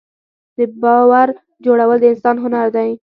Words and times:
د 0.55 0.59
باور 0.81 1.27
جوړول 1.65 1.97
د 2.01 2.05
انسان 2.11 2.35
هنر 2.43 2.67
دی. 2.75 2.89